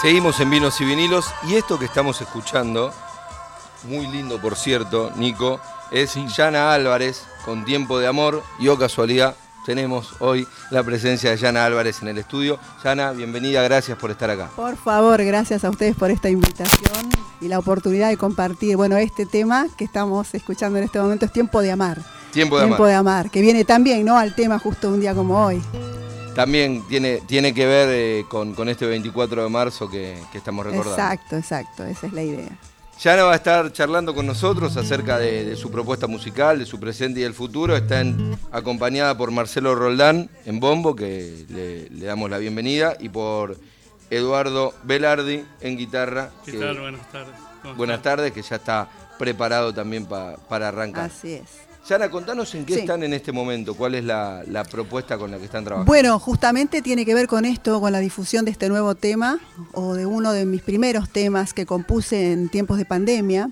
[0.00, 2.92] Seguimos en Vinos y Vinilos y esto que estamos escuchando,
[3.82, 5.60] muy lindo por cierto, Nico,
[5.90, 9.34] es Yana Álvarez con Tiempo de Amor y o casualidad
[9.66, 12.60] tenemos hoy la presencia de Yana Álvarez en el estudio.
[12.84, 14.48] Yana, bienvenida, gracias por estar acá.
[14.54, 17.10] Por favor, gracias a ustedes por esta invitación
[17.40, 21.32] y la oportunidad de compartir, bueno, este tema que estamos escuchando en este momento es
[21.32, 21.98] Tiempo de Amar.
[22.30, 22.88] Tiempo de Tiempo Amar.
[22.88, 24.16] de Amar, que viene también, ¿no?
[24.16, 25.60] Al tema justo un día como hoy.
[26.42, 30.64] También tiene, tiene que ver eh, con, con este 24 de marzo que, que estamos
[30.64, 30.92] recordando.
[30.94, 32.56] Exacto, exacto, esa es la idea.
[33.00, 36.78] Yana va a estar charlando con nosotros acerca de, de su propuesta musical, de su
[36.78, 37.76] presente y el futuro.
[37.76, 43.08] Está en- acompañada por Marcelo Roldán en bombo, que le, le damos la bienvenida, y
[43.08, 43.56] por
[44.08, 46.30] Eduardo Velardi en guitarra.
[46.44, 46.78] ¿Qué que- tal?
[46.78, 47.34] Buenas tardes.
[47.62, 51.06] ¿Cómo buenas tardes, que ya está preparado también pa- para arrancar.
[51.10, 51.67] Así es.
[51.86, 52.80] Yana, contanos en qué Sí.
[52.80, 55.90] están en este momento, cuál es la, la propuesta con la que están trabajando.
[55.90, 59.38] Bueno, justamente tiene que ver con esto, con la difusión de este nuevo tema,
[59.72, 63.50] o de uno de mis primeros temas que compuse en tiempos de pandemia.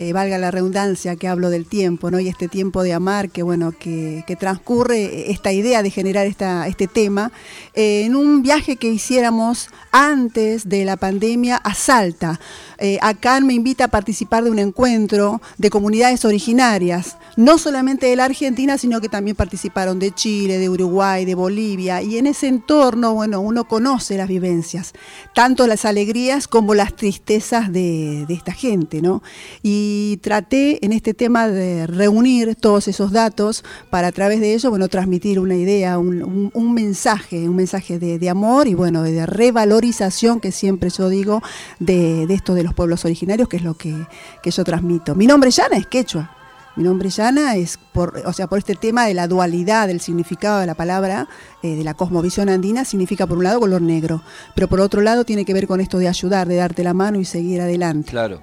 [0.00, 2.20] Eh, valga la redundancia que hablo del tiempo, ¿no?
[2.20, 6.68] Y este tiempo de amar, que bueno, que, que transcurre esta idea de generar esta,
[6.68, 7.32] este tema,
[7.74, 12.38] eh, en un viaje que hiciéramos antes de la pandemia a Salta.
[12.78, 18.14] Eh, acá me invita a participar de un encuentro de comunidades originarias, no solamente de
[18.14, 22.46] la Argentina, sino que también participaron de Chile, de Uruguay, de Bolivia, y en ese
[22.46, 24.92] entorno, bueno, uno conoce las vivencias,
[25.34, 29.24] tanto las alegrías como las tristezas de, de esta gente, ¿no?
[29.60, 29.87] Y
[30.22, 34.88] traté en este tema de reunir todos esos datos para a través de ello, bueno,
[34.88, 40.40] transmitir una idea, un, un- un mensaje, un mensaje de, amor y bueno, de revalorización
[40.40, 41.42] que siempre yo digo
[41.78, 43.94] de, de esto de los pueblos originarios, que es lo que,
[44.42, 45.14] que yo transmito.
[45.14, 46.30] Mi nombre Yana es quechua.
[46.76, 50.60] Mi nombre Yana es por, o sea, por este tema de la dualidad del significado
[50.60, 51.28] de la palabra,
[51.64, 54.22] eh, de la cosmovisión andina, significa por un lado color negro,
[54.54, 57.18] pero por otro lado tiene que ver con esto de ayudar, de darte la mano
[57.18, 58.10] y seguir adelante.
[58.12, 58.42] Claro.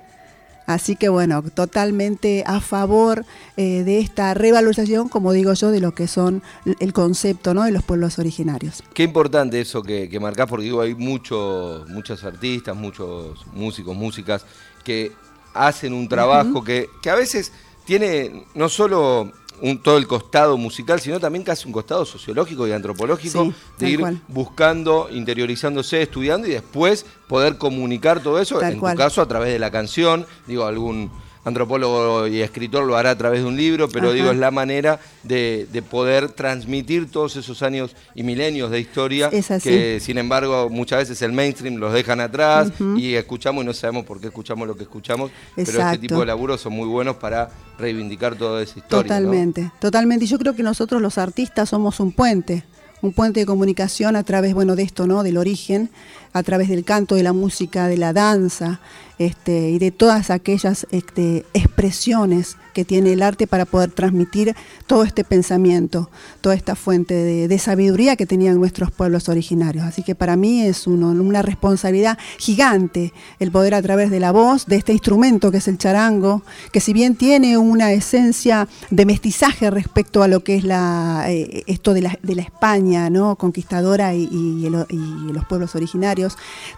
[0.65, 3.25] Así que bueno, totalmente a favor
[3.57, 6.41] eh, de esta revalorización, como digo yo, de lo que son
[6.79, 7.63] el concepto ¿no?
[7.63, 8.83] de los pueblos originarios.
[8.93, 14.45] Qué importante eso que, que marcás, porque digo, hay muchos, muchos artistas, muchos músicos, músicas,
[14.83, 15.11] que
[15.53, 17.51] hacen un trabajo que, que a veces
[17.85, 22.71] tiene no solo un, todo el costado musical, sino también casi un costado sociológico y
[22.71, 24.21] antropológico Sí, de ir cual.
[24.27, 28.93] buscando, interiorizándose, estudiando y después poder comunicar todo eso, Tal en cual.
[28.93, 31.11] tu caso a través de la canción, digo, algún
[31.45, 34.15] antropólogo y escritor lo hará a través de un libro, pero Ajá.
[34.15, 39.29] digo, es la manera de, de poder transmitir todos esos años y milenios de historia
[39.31, 39.69] Es así.
[39.69, 44.05] que sin embargo muchas veces el mainstream los dejan atrás y escuchamos y no sabemos
[44.05, 45.99] por qué escuchamos lo que escuchamos, pero este Exacto.
[46.01, 49.03] tipo de laburos son muy buenos para reivindicar toda esa historia.
[49.03, 49.03] ¿no?
[49.07, 50.25] Totalmente, totalmente.
[50.25, 52.63] Y yo creo que nosotros los artistas somos un puente,
[53.01, 55.21] un puente de comunicación a través, bueno, de esto, ¿no?
[55.23, 55.89] Del origen,
[56.35, 58.81] a través del canto, de la música, de la danza,
[59.17, 64.53] este, y de todas aquellas este, expresiones que tiene el arte para poder transmitir
[64.87, 66.09] todo este pensamiento,
[66.41, 69.85] toda esta fuente de, sabiduría que tenían nuestros pueblos originarios.
[69.85, 74.65] Así que para mí es una responsabilidad gigante el poder a través de la voz,
[74.65, 79.71] de este instrumento que es el charango, que si bien tiene una esencia de mestizaje
[79.71, 86.24] respecto a lo que es eh, esto de la, España conquistadora y los pueblos originarios,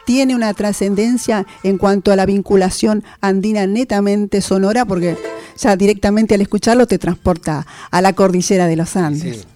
[0.05, 5.17] tiene una trascendencia en cuanto a la vinculación andina netamente sonora, porque
[5.57, 9.47] ya directamente al escucharlo te transporta a la cordillera de los Andes.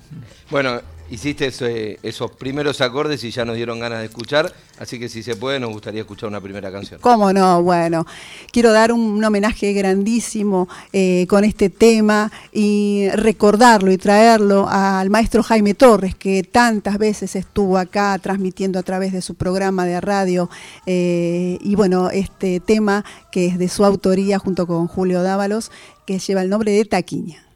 [0.49, 5.09] Bueno, hiciste ese- esos primeros acordes y ya nos dieron ganas de escuchar, así que
[5.09, 6.99] si se puede nos gustaría escuchar una primera canción.
[7.01, 7.61] ¿Cómo no?
[7.61, 8.07] Bueno,
[8.51, 15.43] quiero dar un, homenaje grandísimo eh, con este tema y recordarlo y traerlo al maestro
[15.43, 20.49] Jaime Torres, que tantas veces estuvo acá transmitiendo a través de su programa de radio.
[20.85, 25.71] eh, y bueno, este tema que es de su autoría junto con Julio Dávalos,
[26.07, 27.50] que lleva el nombre de Taquiña.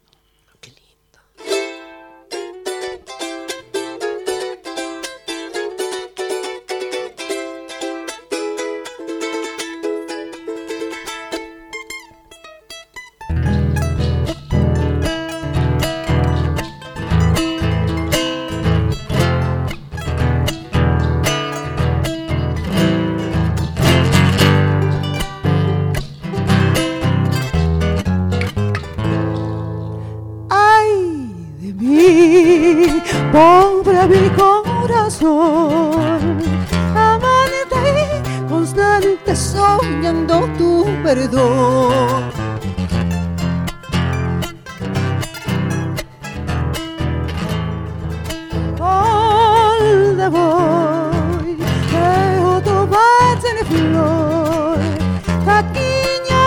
[55.55, 56.43] taquiña,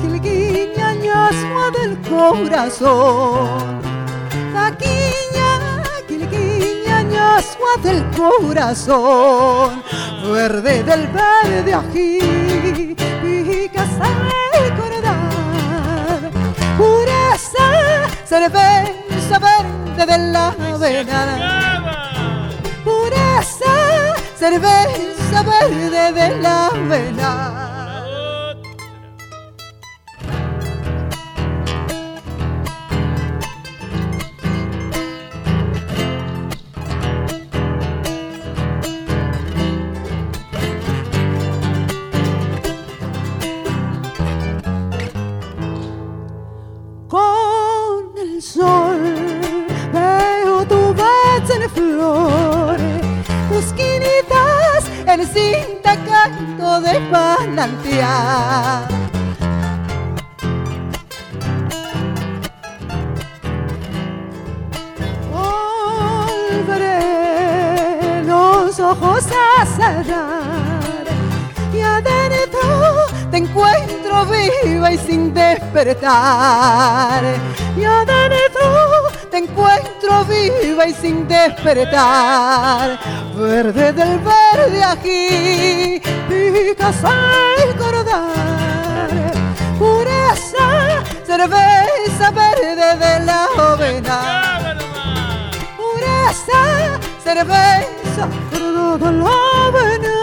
[0.00, 3.80] quilguiña, ñasma del corazón.
[4.54, 5.50] Taquiña,
[6.08, 9.82] quilguiña, ñasma del corazón.
[10.32, 16.20] Verde del verde ají, pica sal cordar.
[16.78, 17.66] Pureza,
[18.24, 21.20] cerveza verde de la avena.
[22.84, 23.74] Pureza,
[24.38, 27.45] cerveza verde de la avena.
[66.76, 71.06] Volveré los ojos a cerrar
[71.72, 77.24] y adentro te encuentro viva y sin despertar.
[77.74, 78.95] Y adentro
[79.36, 82.98] te encuentro viva y sin despertar.
[83.36, 89.10] Verde del verde aquí, picas al cordar.
[89.78, 94.58] Pureza, cerveza verde de la avena.
[95.76, 99.30] Pureza, cerveza verde de la
[99.66, 100.16] avena.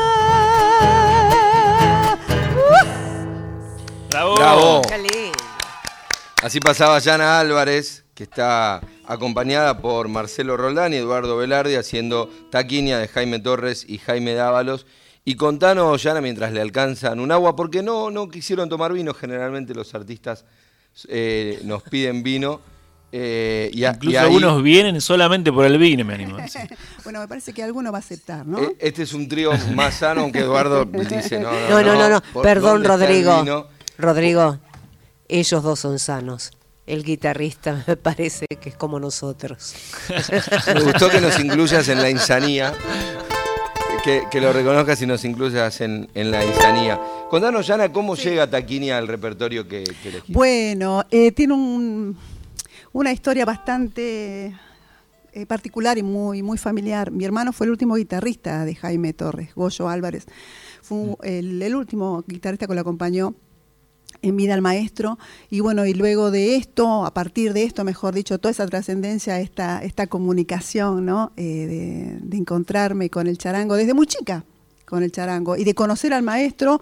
[2.56, 2.90] ¡Uf!
[4.10, 4.36] ¡Bravo!
[4.36, 4.82] Bravo.
[6.42, 13.00] Así pasaba Yana Álvarez, que está acompañada por Marcelo Roldán y Eduardo Velarde haciendo Taquiña
[13.00, 14.86] de Jaime Torres y Jaime Dávalos.
[15.26, 19.14] Y contanos, Yana, mientras le alcanzan un agua, porque no, no quisieron tomar vino.
[19.14, 20.46] Generalmente los artistas
[21.08, 22.60] eh, nos piden vino.
[23.16, 26.38] eh, y, a- y Incluso ahí- algunos vienen solamente por el vino, me animo.
[27.04, 28.60] Bueno, me parece que alguno va a aceptar, ¿no?
[28.60, 32.10] eh, Este es un trío más sano, aunque Eduardo dice no, no, No, no, no,
[32.10, 32.22] no.
[32.34, 33.68] ¿por Perdón, Rodrigo.
[33.98, 34.60] Rodrigo,
[35.28, 36.52] ellos dos son sanos.
[36.86, 39.74] El guitarrista me parece que es como nosotros.
[40.74, 42.74] Me gustó que nos incluyas en la insanía.
[44.04, 47.00] Que, que lo reconozcas y nos incluyas en, en la insanía.
[47.30, 50.34] Contanos, Yana, cómo llega Taquini al repertorio que, que elegiste.
[50.34, 52.18] Bueno, eh, tiene un-
[52.92, 54.54] una historia bastante
[55.32, 57.12] eh, particular y muy, muy familiar.
[57.12, 60.26] Mi hermano fue el último guitarrista de Jaime Torres, Goyo Álvarez.
[60.82, 63.34] Fue el, el último guitarrista que lo acompañó
[64.24, 65.20] en vida al maestro.
[65.52, 69.40] Y bueno, y luego de esto, a partir de esto, mejor dicho, toda esa trascendencia,
[69.40, 71.32] esta, esta comunicación, ¿no?
[71.38, 74.44] Eh, de, encontrarme con el charango desde muy chica,
[74.86, 76.82] con el charango, y de conocer al maestro.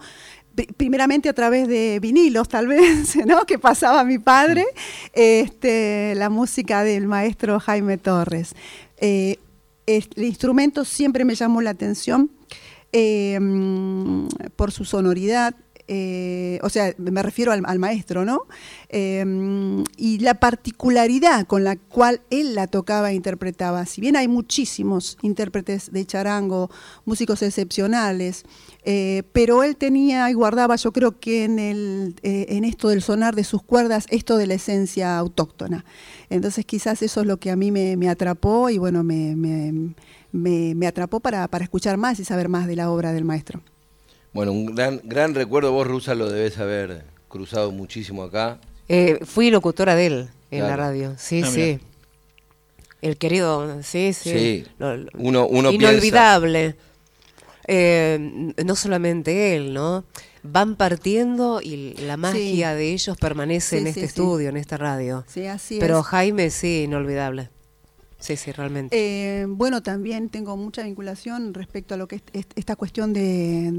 [0.54, 3.44] pri- Primeramente a través de vinilos, tal vez, ¿no?
[3.44, 4.64] Que pasaba mi padre,
[5.12, 8.54] este, la música del maestro Jaime Torres.
[8.98, 9.38] Eh,
[9.86, 12.30] el instrumento siempre me llamó la atención
[12.92, 15.54] eh, mm, por su sonoridad,
[15.88, 18.46] eh, o sea, me refiero al, maestro, ¿no?
[18.92, 23.86] Mm, y la particularidad con la cual él la tocaba e interpretaba.
[23.86, 26.70] Si bien hay muchísimos intérpretes de charango,
[27.04, 28.44] músicos excepcionales,
[28.84, 33.02] eh, pero él tenía y guardaba, yo creo que en, el, eh, en esto del
[33.02, 35.84] sonar de sus cuerdas, esto de la esencia autóctona.
[36.30, 39.94] Entonces quizás eso es lo que a mí me, me atrapó y bueno, me, me-
[40.32, 43.62] me- me atrapó para, para escuchar más y saber más de la obra del maestro.
[44.32, 45.72] Bueno, un gran, gran recuerdo.
[45.72, 48.58] Vos, Rusa, lo debés haber cruzado muchísimo acá.
[48.88, 51.14] Eh, fui locutora de él en la radio.
[51.18, 51.78] Sí, Ah, sí.
[53.00, 54.30] El querido, sí, sí.
[54.30, 54.64] Sí.
[54.78, 56.76] Lo- lo- Uno- uno inolvidable.
[57.66, 60.04] Eh, no solamente él, ¿no?
[60.44, 64.06] Van partiendo y la magia de ellos permanece Sí, en este sí.
[64.06, 65.24] estudio, en esta radio.
[65.28, 66.06] Sí, así Pero es.
[66.06, 67.50] Jaime, sí, inolvidable.
[68.22, 68.96] Sí, sí, realmente.
[68.96, 73.70] Eh, bueno, también tengo mucha vinculación respecto a lo que es es- esta cuestión de,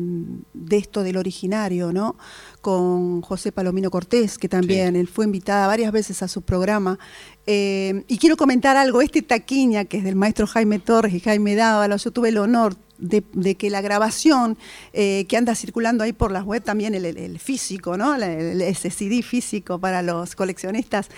[0.54, 2.18] de esto del originario, ¿no?
[2.60, 7.00] Con José Palomino Cortés, que también él fue invitada varias veces a su programa.
[7.48, 11.56] Eh, y quiero comentar algo, este taquiña, que es del maestro Jaime Torres y Jaime
[11.56, 14.58] Dávalos, yo tuve el honor de, de que la grabación
[14.94, 18.16] eh, que anda circulando ahí por las web, también el, el- el físico, ¿no?
[18.16, 21.10] El- ese CD físico para los coleccionistas,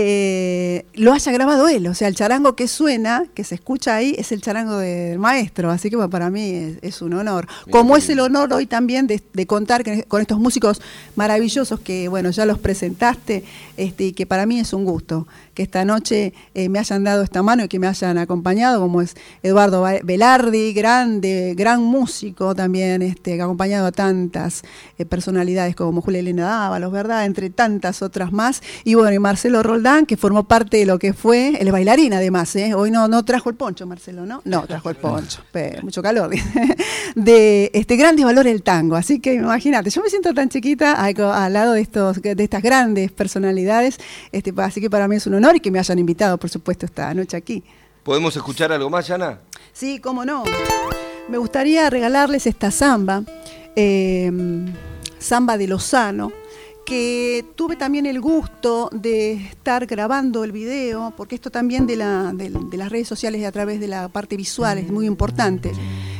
[0.00, 1.88] eh, lo haya grabado él.
[1.88, 5.70] O sea, el charango que suena, que se escucha ahí, es el charango del maestro.
[5.72, 7.48] Así que bueno, para mí es, es un honor.
[7.66, 10.80] Mira Como es el honor hoy también de, de contar que- con estos músicos
[11.16, 13.42] maravillosos que, bueno, ya los presentaste
[13.76, 17.24] este, y que para mí es un gusto que esta noche eh, me hayan dado
[17.24, 23.02] esta mano y que me hayan acompañado, como es Eduardo Velardi, grande, gran músico también,
[23.02, 24.62] este, acompañado a tantas
[24.98, 27.24] eh, personalidades como Julia Elena Dávalos, ¿verdad?
[27.24, 28.62] Entre tantas otras más.
[28.84, 32.54] Y bueno, y Marcelo Roldán, que formó parte de lo que fue, el bailarín además,
[32.56, 32.74] ¿eh?
[32.74, 34.42] Hoy no, no trajo el poncho, Marcelo, ¿no?
[34.44, 35.42] No, trajo el poncho,
[35.82, 36.30] mucho calor.
[37.14, 41.52] de este grandes valores del tango, así que imagínate, yo me siento tan chiquita al
[41.52, 43.98] lado de, estos, de estas grandes personalidades,
[44.30, 46.86] este, así que para mí es un honor y que me hayan invitado, por supuesto,
[46.86, 47.64] esta noche aquí.
[48.02, 49.40] ¿Podemos escuchar algo más, Yana?
[49.72, 50.44] Sí, cómo no.
[51.28, 53.22] Me gustaría regalarles esta samba,
[53.76, 54.30] eh,
[55.18, 56.32] samba de Lozano,
[56.88, 62.32] que tuve también el gusto de estar grabando el video, porque esto también de, la,
[62.32, 65.70] de, las redes sociales y a través de la parte visual es muy importante.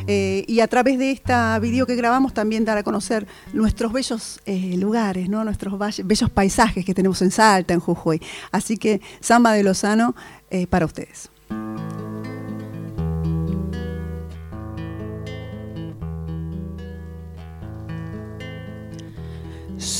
[0.06, 4.40] Eh, y a través de esta video que grabamos también dar a conocer nuestros bellos
[4.44, 5.42] eh, lugares, ¿no?
[5.42, 8.20] nuestros bellos paisajes que tenemos en Salta, en Jujuy.
[8.52, 10.14] Así que Samba de Lozano
[10.50, 11.30] eh, para ustedes.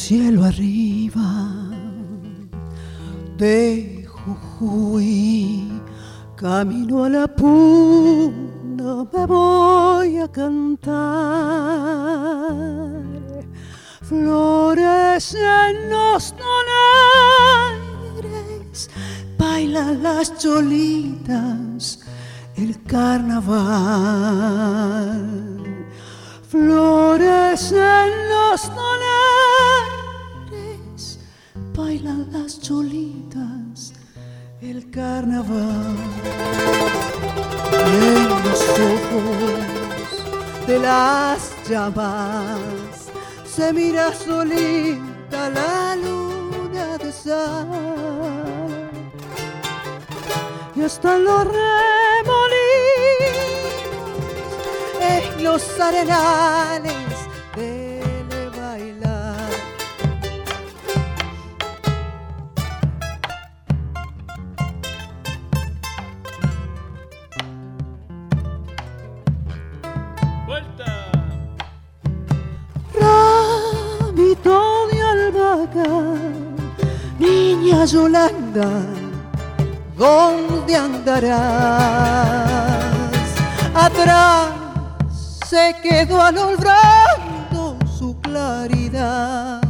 [0.09, 1.29] Cielo arriba
[3.37, 5.71] de Jujuy,
[6.35, 10.97] camino a la puna, me voy a cantar.
[14.01, 16.35] Flores en los
[18.23, 18.89] donaires,
[19.37, 22.01] bailan las cholitas,
[22.57, 23.59] el carnaval.
[26.49, 29.98] Flores en los donaires,
[31.79, 33.93] bailan las cholitas,
[34.61, 35.97] el carnaval.
[37.73, 42.91] En los ojos de las llamas
[43.47, 48.91] se mira solita la luna de sal.
[50.75, 52.59] Y hasta los remolinos
[55.41, 56.98] los arenales
[81.21, 82.85] ¿dónde andarás?
[83.75, 84.51] Atrás
[85.49, 89.61] se quedó alumbrando su claridad.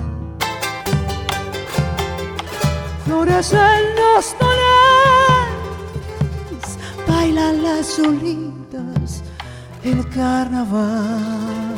[3.04, 4.58] Flores en los dones,
[7.06, 9.22] bailan las solitas
[9.82, 11.76] el carnaval.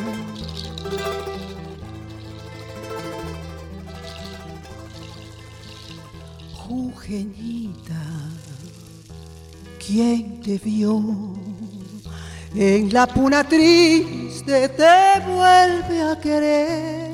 [6.55, 8.03] Jujeñita,
[9.91, 11.03] ¿quién te vio?
[12.55, 17.11] en la puna triste te vuelve a querer.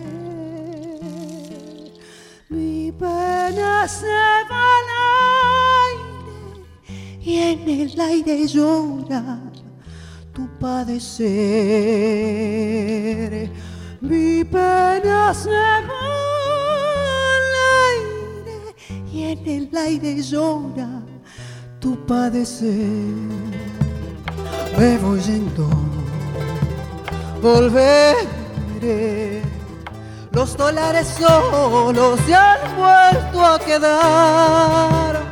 [2.49, 4.07] Mi pena se
[4.51, 4.89] va al
[5.95, 6.39] aire
[7.21, 9.41] y en el aire llora
[10.35, 11.27] tu padecer.
[14.01, 16.03] Mi pena se va
[17.37, 17.55] al
[17.91, 18.59] aire
[19.13, 21.06] y en el aire llora
[21.81, 23.57] tu padecer
[24.79, 25.69] me voy yendo,
[27.41, 29.43] volveré.
[30.33, 35.23] Los dólares solos se han vuelto a quedar.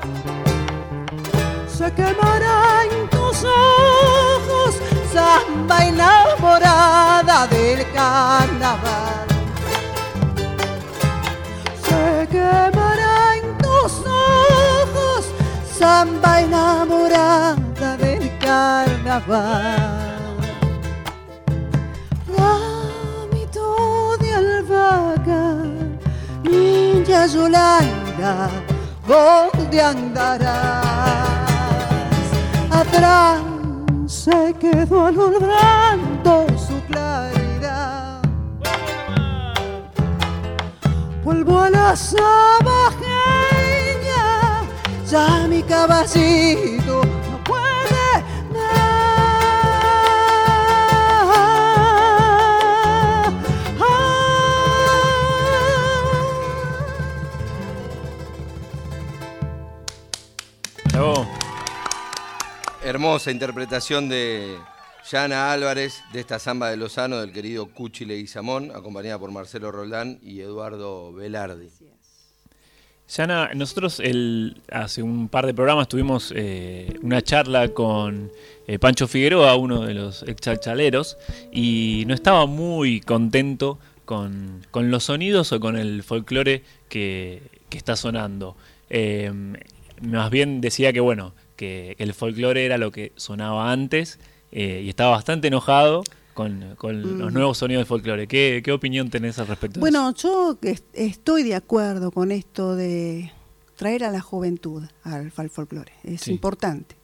[1.69, 4.77] Se quemará en tus ojos,
[5.13, 9.27] samba enamorada del carnaval.
[11.87, 12.74] Se quemará
[15.85, 17.91] samba enamorada
[18.45, 20.07] carnaval.
[22.37, 23.69] Ramito
[24.23, 25.45] de albahaca,
[26.43, 28.35] niña Yolanda,
[29.13, 31.29] ¿dónde andarás?
[32.81, 33.43] Atrás
[34.07, 36.33] se quedó alumbrando
[36.67, 38.23] su claridad.
[41.25, 41.89] Vuelvo a la
[45.87, 47.03] ya mi caballito
[62.83, 64.59] Hermosa interpretación de
[65.11, 70.19] Yana Álvarez de esta samba de Lozano del querido Cuchi Leguizamón, acompañada por Marcelo Roldán
[70.23, 71.71] y Eduardo Velardi.
[73.07, 78.33] Yana, nosotros el, hace un par de programas tuvimos eh, una charla con
[78.67, 81.19] eh, Pancho Figueroa, uno de los ex chalchaleros,
[81.53, 87.77] y no estaba muy contento con, con los sonidos o con el folclore que, que
[87.79, 88.57] está sonando.
[88.89, 89.31] Eh,
[90.01, 94.19] más bien decía que bueno, que el folclore era lo que sonaba antes
[94.51, 96.05] y estaba bastante enojado
[96.35, 98.27] con, con los nuevos sonidos de folclore.
[98.27, 99.81] ¿Qué, ¿Qué, opinión tenés al respecto?
[99.81, 100.59] Bueno, yo
[100.93, 103.33] estoy de acuerdo con esto de
[103.77, 105.93] traer a la juventud al, folclore.
[106.03, 106.97] Es importante.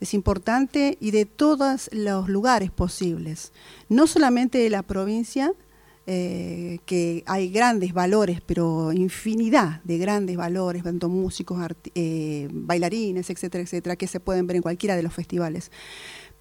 [0.00, 3.52] Es importante y de todos los lugares posibles.
[3.88, 5.52] No solamente de la provincia,
[6.06, 11.58] eh, que hay grandes valores, pero infinidad de grandes valores, tanto músicos,
[11.94, 15.70] eh, bailarines, etcétera, etcétera, que se pueden ver en cualquiera de los festivales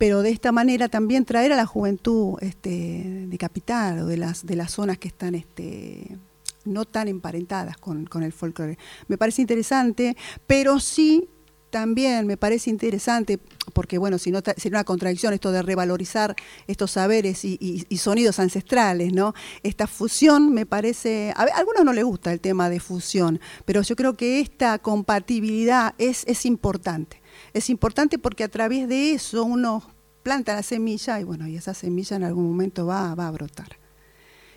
[0.03, 4.45] pero de esta manera también traer a la juventud este, de capital o de las,
[4.45, 6.17] de las zonas que están este,
[6.65, 8.77] no tan emparentadas con, el folclore.
[9.07, 11.29] Me parece interesante, pero sí
[11.69, 13.39] también me parece interesante,
[13.72, 16.36] porque bueno, si no sería una contradicción esto de revalorizar
[16.67, 19.33] estos saberes y, sonidos ancestrales, ¿no?
[19.63, 23.95] Esta fusión me parece, a, algunos no les gusta el tema de fusión, pero yo
[23.95, 29.83] creo que esta compatibilidad es, es importante es importante porque a través de eso uno
[30.24, 33.77] planta la semilla y bueno, y esa semilla en algún momento va, va a brotar.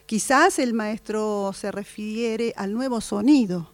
[0.06, 3.70] Quizás el maestro se refiere al nuevo sonido,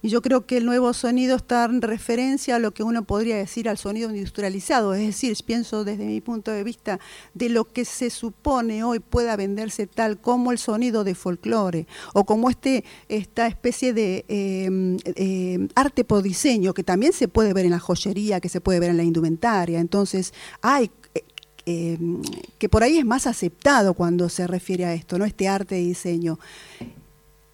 [0.00, 3.36] y yo creo que el nuevo sonido está en referencia a lo que uno podría
[3.36, 7.00] decir al sonido industrializado, es decir, pienso desde mi punto de vista
[7.34, 12.24] de lo que se supone hoy pueda venderse tal como el sonido de folclore o
[12.24, 17.64] como este, esta especie de em, em, arte por diseño que también se puede ver
[17.64, 19.80] en la joyería, que se puede ver en la indumentaria.
[19.80, 20.32] Entonces,
[20.62, 20.92] hay
[21.68, 22.22] em,
[22.56, 25.26] que por ahí es más aceptado cuando se refiere a esto, ¿no?
[25.26, 26.38] Este arte de diseño.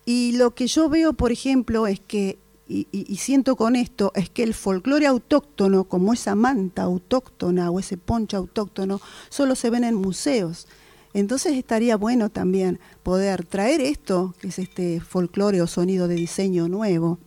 [0.07, 4.45] Y lo que yo veo, por ejemplo, es que, y, siento con esto, es que
[4.45, 9.97] el folclore autóctono, como esa manta autóctona o ese poncho autóctono, solo se ven en
[9.97, 10.69] museos.
[11.13, 16.69] Entonces estaría bueno también poder traer esto, que es este folclore o sonido de diseño
[16.69, 17.19] nuevo,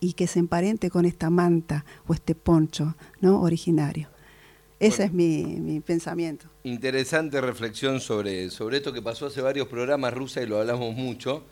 [0.00, 3.42] y que se emparente con esta manta o este poncho ¿no?
[3.42, 4.15] originario.
[4.78, 6.46] Ese es mi, mi, pensamiento.
[6.64, 11.44] Interesante reflexión sobre, sobre esto que pasó hace varios programas rusa y lo hablamos mucho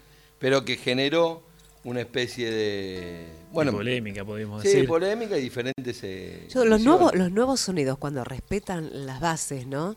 [0.44, 1.42] pero que generó
[1.84, 4.82] una especie de bueno polémica podemos decir.
[4.82, 9.94] sí polémica y diferentes eh, los nuevos los nuevos sonidos cuando respetan las bases no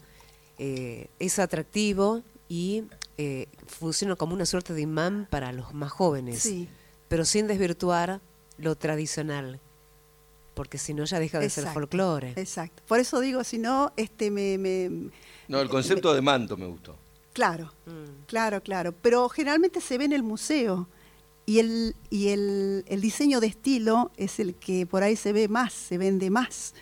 [0.58, 2.84] eh, es atractivo y
[3.18, 6.40] eh, funciona como una suerte de imán para los más jóvenes.
[6.40, 6.70] Sí.
[7.10, 8.22] pero sin desvirtuar
[8.58, 9.60] lo tradicional
[10.58, 14.30] porque si no ya deja de ser folclore exacto por eso digo si no este
[14.32, 15.10] me, me
[15.48, 16.98] no el concepto de manto me gustó
[17.38, 18.26] Claro, mm.
[18.26, 18.96] claro, claro.
[19.00, 20.88] Pero generalmente se ve en el museo
[21.46, 25.72] y el, y el, diseño de estilo es el que por ahí se ve más,
[25.72, 26.74] se vende más.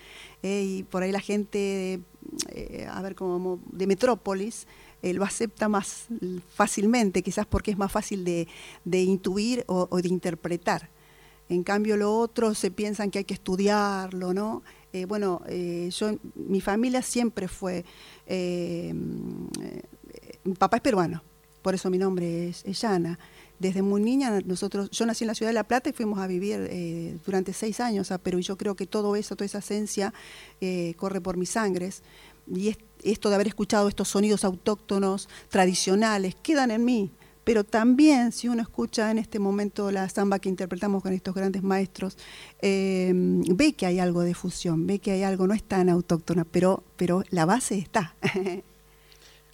[0.43, 1.99] Eh, y por ahí la gente,
[2.47, 4.65] eh, a ver, como de Metrópolis,
[5.01, 6.05] eh, lo acepta más
[6.53, 8.47] fácilmente, quizás porque es más fácil de,
[8.85, 10.89] intuir o, de interpretar.
[11.49, 14.63] En cambio, lo otro se piensan que hay que estudiarlo, ¿no?
[15.09, 15.41] bueno,
[15.89, 17.83] yo, mi familia siempre fue
[20.45, 21.23] mi papá es peruano,
[21.61, 23.17] por eso mi nombre es, Yana.
[23.57, 26.27] Desde muy niña, nosotros, yo nací en la ciudad de La Plata y fuimos a
[26.27, 28.37] vivir eh, durante seis años a Perú.
[28.39, 30.13] Y yo creo que todo eso, toda esa esencia
[30.61, 32.03] eh, corre por mis sangres.
[32.53, 37.11] Y esto de haber escuchado estos sonidos autóctonos, tradicionales, quedan en mí.
[37.45, 41.63] Pero también, si uno escucha en este momento la samba que interpretamos con estos grandes
[41.63, 42.17] maestros,
[42.61, 46.43] eh, ve que hay algo de fusión, ve que hay algo, no es tan autóctona,
[46.43, 48.15] pero, pero la base está.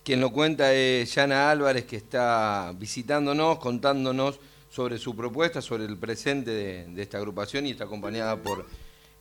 [0.04, 4.40] Quien lo cuenta es Yana Álvarez, que está visitándonos, contándonos
[4.72, 8.66] sobre su propuesta, sobre el presente de, esta agrupación y está acompañada por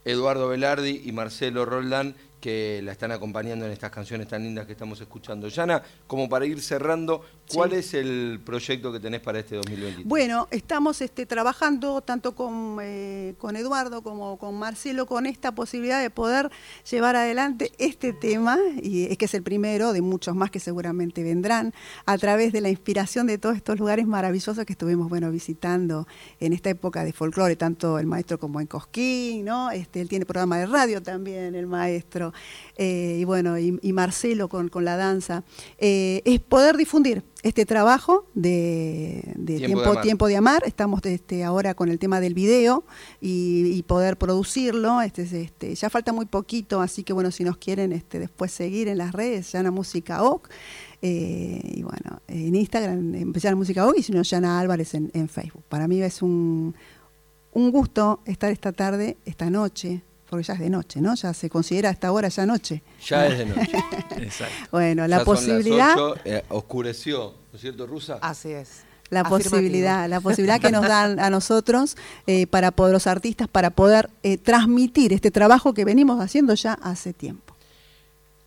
[0.04, 4.72] Eduardo Velardi y Marcelo Roldán, que la están acompañando en estas canciones tan lindas que
[4.72, 5.48] estamos escuchando.
[5.48, 7.22] Yana, como para ir cerrando,
[7.52, 10.06] ¿cuál es el proyecto que tenés para este 2023?
[10.06, 16.00] Bueno, estamos este, trabajando tanto con, eh, con Eduardo como con Marcelo con esta posibilidad
[16.00, 16.50] de poder
[16.90, 21.22] llevar adelante este tema, y es que es el primero de muchos más que seguramente
[21.22, 21.74] vendrán,
[22.06, 26.06] a través de la inspiración de todos estos lugares maravillosos que estuvimos bueno, visitando
[26.40, 29.70] en esta época de folclore, tanto el maestro como en Cosquín, ¿no?
[29.70, 32.29] Este, él tiene programa de radio también, el maestro.
[32.76, 35.44] Eh, y bueno, y, Marcelo con, la danza,
[35.78, 40.62] eh, es poder difundir este trabajo de, tiempo, tiempo, de Amar.
[40.66, 42.84] Estamos este, ahora con el tema del video
[43.20, 45.02] y, poder producirlo.
[45.02, 48.88] Este, este, ya falta muy poquito, así que bueno, si nos quieren este, después seguir
[48.88, 50.48] en las redes, Yana Música OC.
[51.02, 55.28] Eh, y bueno, en Instagram, empezar Música OC y si no, Yana Álvarez en, en
[55.28, 55.64] Facebook.
[55.68, 56.74] Para mí es un
[57.52, 61.16] un gusto estar esta tarde, esta noche, porque ya es de noche, ¿no?
[61.16, 62.82] Ya se considera esta hora ya noche.
[63.04, 63.72] Ya es de noche.
[64.16, 64.54] Exacto.
[64.70, 68.18] Bueno, la Ya son las posibilidad, eh, oscureció, ¿no es cierto, Rusa?
[68.22, 68.82] Así es.
[69.10, 69.50] la Afirmativo.
[69.50, 71.96] posibilidad, la posibilidad que nos dan a nosotros
[72.28, 76.74] eh, para poder los artistas para poder eh, transmitir este trabajo que venimos haciendo ya
[76.74, 77.56] hace tiempo.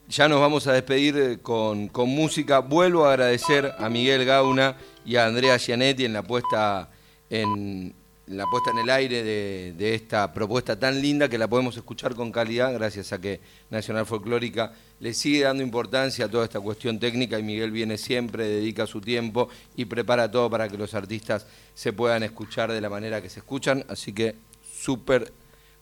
[0.07, 2.59] Ya nos vamos a despedir con, con música.
[2.59, 6.89] Vuelvo a agradecer a Miguel Gauna y a Andrea Gianetti en la puesta
[7.29, 7.93] en
[8.27, 12.31] la puesta en el aire de, esta propuesta tan linda que la podemos escuchar con
[12.31, 17.37] calidad gracias a que Nacional Folclórica le sigue dando importancia a toda esta cuestión técnica
[17.37, 21.91] y Miguel viene siempre, dedica su tiempo y prepara todo para que los artistas se
[21.91, 23.83] puedan escuchar de la manera que se escuchan.
[23.89, 24.35] Así que
[24.73, 25.33] súper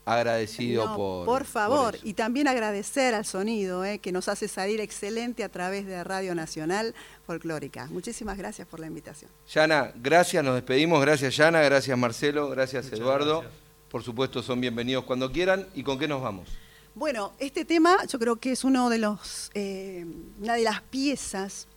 [0.06, 1.26] agradecido No, por...
[1.26, 5.86] por favor, y también agradecer al sonido, eh, que nos hace salir excelente a través
[5.86, 6.96] de Radio Nacional
[7.28, 7.88] Folclórica.
[7.92, 9.30] Muchísimas gracias por la invitación.
[9.54, 11.02] Yana, gracias, nos despedimos.
[11.02, 13.42] Gracias, Yana, gracias, Marcelo, gracias, Muchas Eduardo.
[13.42, 13.62] gracias.
[13.90, 15.68] Por supuesto, son bienvenidos cuando quieran.
[15.76, 16.50] ¿Y con qué nos vamos?
[16.96, 20.06] Bueno, este tema yo creo que es uno de los, eh,
[20.42, 21.68] una de las piezas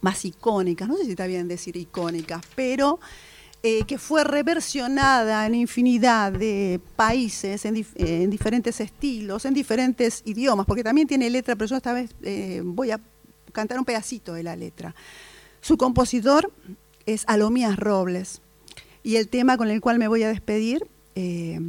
[0.00, 2.98] más icónicas, no sé si está bien decir icónicas, pero
[3.62, 10.22] eh, que fue reversionada en infinidad de países, en, dif- en diferentes estilos, en diferentes
[10.24, 13.00] idiomas, porque también tiene letra, pero yo esta vez eh, voy a
[13.52, 14.94] cantar un pedacito de la letra.
[15.60, 16.50] Su compositor
[17.06, 18.40] es Alomías Robles
[19.02, 21.60] y el tema con el cual me voy a despedir, eh,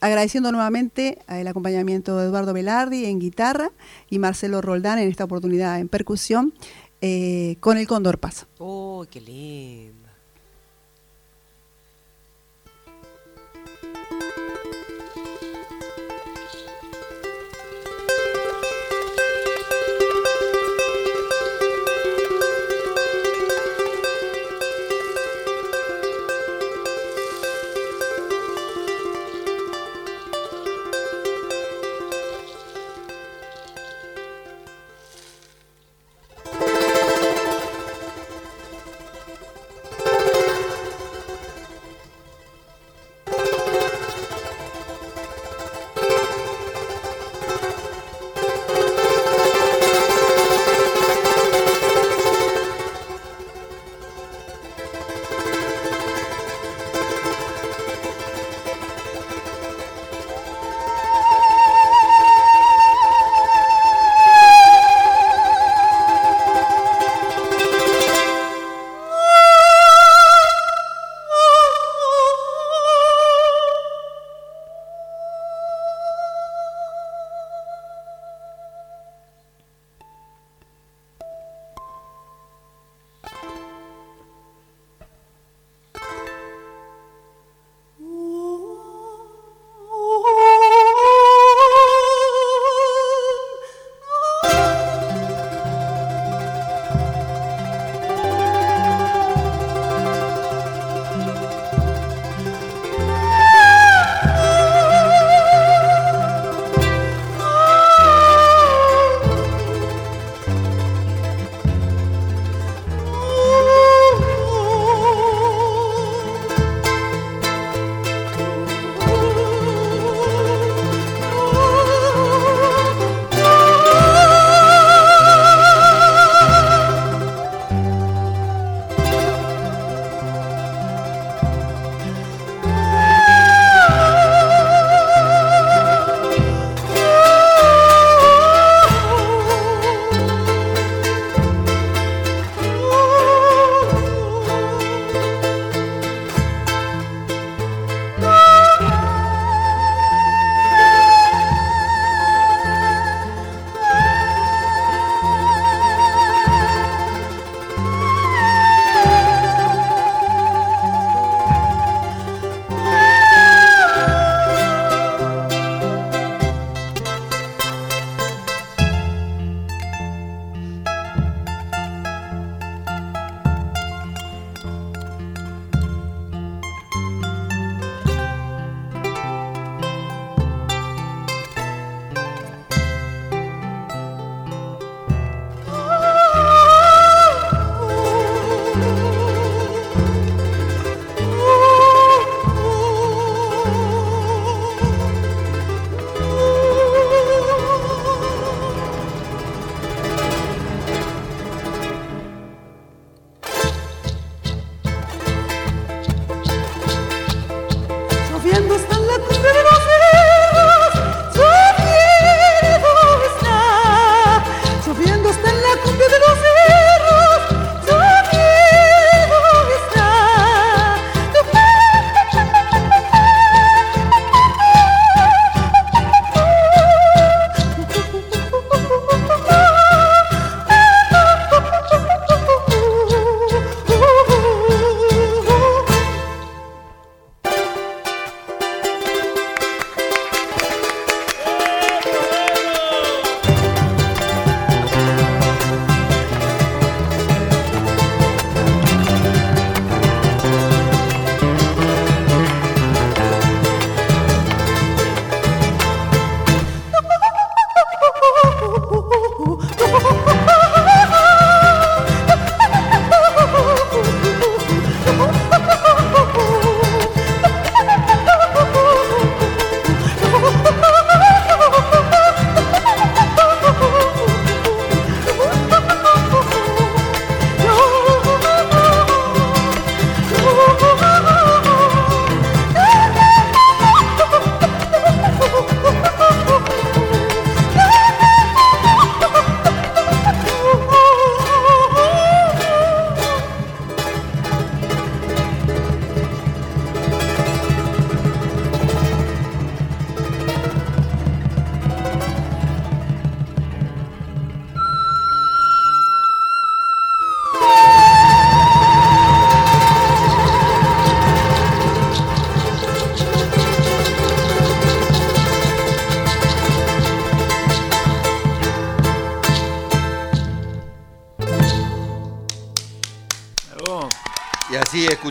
[0.00, 3.70] agradeciendo nuevamente el acompañamiento de Eduardo Velardi en guitarra
[4.10, 6.52] y Marcelo Roldán en esta oportunidad en percusión,
[7.60, 8.46] con el Cóndor Pasa.
[8.58, 10.03] ¡Oh, qué lindo!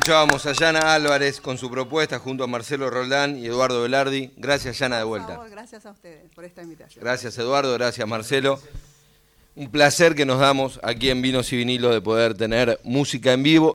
[0.03, 4.33] Escuchábamos a Yana Álvarez con su propuesta junto a Marcelo Roldán y Eduardo Velardi.
[4.35, 5.39] Gracias, Yana, de vuelta.
[5.49, 7.01] gracias a ustedes por esta invitación.
[7.01, 7.73] Gracias, Eduardo.
[7.75, 8.59] Gracias, Marcelo.
[9.55, 13.43] Un placer que nos damos aquí en Vinos y Vinilos de poder tener música en
[13.43, 13.71] vivo